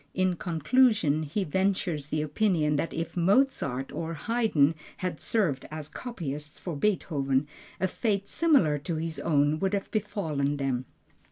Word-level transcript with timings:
In 0.15 0.35
conclusion 0.35 1.21
he 1.21 1.43
ventures 1.43 2.07
the 2.07 2.23
opinion 2.23 2.75
that 2.75 2.91
if 2.91 3.15
Mozart 3.15 3.91
or 3.91 4.15
Haydn 4.15 4.73
had 4.97 5.19
served 5.19 5.67
as 5.69 5.89
copyist 5.89 6.59
for 6.59 6.75
Beethoven, 6.75 7.47
a 7.79 7.87
fate 7.87 8.27
similar 8.27 8.79
to 8.79 8.95
his 8.95 9.19
own 9.19 9.59
would 9.59 9.75
have 9.75 9.91
befallen 9.91 10.57
them. 10.57 10.85